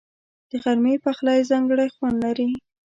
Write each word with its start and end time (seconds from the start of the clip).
د 0.49 0.51
غرمې 0.63 0.95
پخلی 1.03 1.39
ځانګړی 1.49 1.87
خوند 1.95 2.17
لري 2.25 2.49